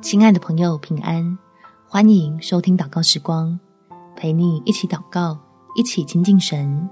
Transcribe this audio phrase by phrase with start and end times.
[0.00, 1.38] 亲爱的朋友，平安！
[1.86, 3.58] 欢迎收听祷告时光，
[4.16, 5.38] 陪你一起祷告，
[5.76, 6.88] 一起亲近神。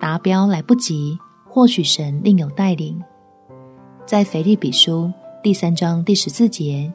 [0.00, 2.98] 达标来不及，或许神另有带领。
[4.06, 5.12] 在腓立比书
[5.42, 6.90] 第三章第十四节，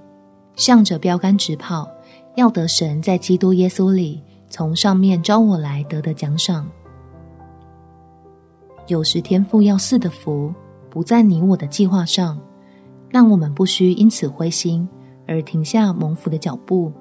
[0.55, 1.87] 向着标杆直跑，
[2.35, 6.67] 要得神在基督耶稣里从上面召我来得的奖赏。
[8.87, 10.51] 有时天赋要赐的福
[10.89, 12.41] 不在你我的计划上，
[13.11, 14.87] 让我们不需因此灰心
[15.27, 16.91] 而停下蒙福的脚步。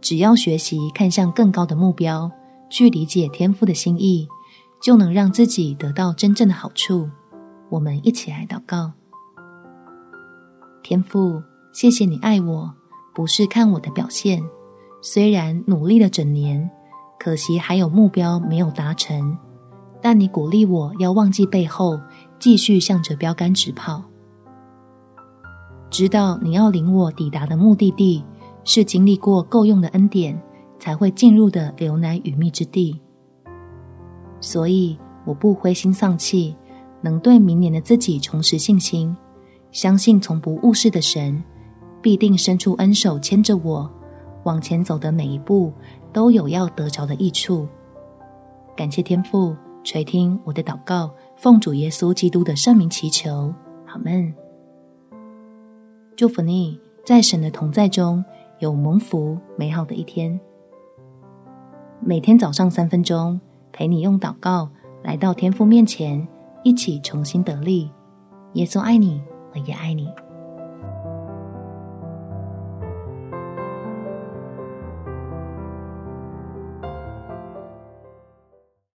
[0.00, 2.30] 只要学习看向更高的目标，
[2.70, 4.26] 去理解天父的心意，
[4.80, 7.08] 就能让自己得到真正的好处。
[7.68, 8.92] 我们一起来祷告：
[10.82, 12.72] 天父，谢谢你爱我，
[13.14, 14.42] 不是看我的表现。
[15.00, 16.70] 虽然努力了整年，
[17.18, 19.36] 可惜还有目标没有达成。
[20.00, 22.00] 但你鼓励我要忘记背后，
[22.40, 24.02] 继续向着标杆直跑。
[25.92, 28.24] 知道你要领我抵达的目的地，
[28.64, 30.40] 是经历过够用的恩典
[30.80, 32.98] 才会进入的流奶与蜜之地。
[34.40, 36.56] 所以我不灰心丧气，
[37.02, 39.14] 能对明年的自己重拾信心，
[39.70, 41.40] 相信从不误事的神
[42.00, 43.88] 必定伸出恩手牵着我
[44.44, 45.70] 往前走的每一步，
[46.10, 47.68] 都有要得着的益处。
[48.74, 49.54] 感谢天父。
[49.84, 53.52] 垂听我的祷告，奉主耶稣基督的圣名祈求，
[53.88, 54.32] 阿们。
[56.14, 58.22] 祝福你，在神的同在中
[58.58, 60.38] 有蒙福美好的一天。
[62.00, 63.40] 每天早上三分钟，
[63.72, 64.68] 陪你用祷告
[65.02, 66.26] 来到天父面前，
[66.62, 67.90] 一起重新得力。
[68.52, 69.22] 耶稣爱你，
[69.54, 70.08] 我也爱你。